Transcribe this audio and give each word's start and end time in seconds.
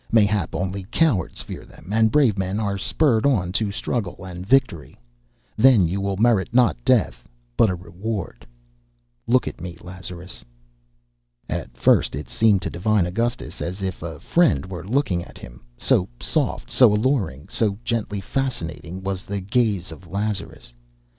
Mayhap 0.11 0.55
only 0.55 0.85
cowards 0.89 1.43
fear 1.43 1.63
them, 1.63 1.89
and 1.93 2.11
brave 2.11 2.35
men 2.35 2.59
are 2.59 2.75
spurred 2.75 3.23
on 3.23 3.51
to 3.51 3.69
struggle 3.69 4.25
and 4.25 4.43
victory. 4.43 4.97
Then 5.57 5.81
will 6.01 6.15
you 6.15 6.15
merit 6.17 6.51
not 6.55 6.83
death 6.83 7.29
but 7.55 7.69
a 7.69 7.75
reward. 7.75 8.47
Look 9.27 9.47
at 9.47 9.61
me, 9.61 9.77
Lazarus." 9.79 10.43
At 11.47 11.77
first 11.77 12.15
it 12.15 12.29
seemed 12.29 12.63
to 12.63 12.71
divine 12.71 13.05
Augustus 13.05 13.61
as 13.61 13.83
if 13.83 14.01
a 14.01 14.19
friend 14.19 14.65
were 14.65 14.83
looking 14.87 15.23
at 15.23 15.37
him, 15.37 15.61
so 15.77 16.09
soft, 16.19 16.71
so 16.71 16.91
alluring, 16.91 17.49
so 17.51 17.77
gently 17.83 18.21
fascinating 18.21 19.03
was 19.03 19.21
the 19.23 19.39
gaze 19.39 19.91
of 19.91 20.07
Lazarus. 20.07 20.73